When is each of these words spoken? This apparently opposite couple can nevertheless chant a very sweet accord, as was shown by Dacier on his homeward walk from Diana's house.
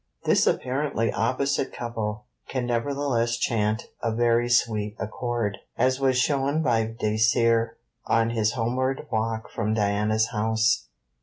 This 0.25 0.47
apparently 0.47 1.11
opposite 1.13 1.71
couple 1.71 2.25
can 2.47 2.65
nevertheless 2.65 3.37
chant 3.37 3.83
a 4.01 4.11
very 4.11 4.49
sweet 4.49 4.95
accord, 4.97 5.59
as 5.77 5.99
was 5.99 6.17
shown 6.17 6.63
by 6.63 6.87
Dacier 6.87 7.77
on 8.07 8.31
his 8.31 8.53
homeward 8.53 9.05
walk 9.11 9.51
from 9.51 9.75
Diana's 9.75 10.29
house. 10.31 10.87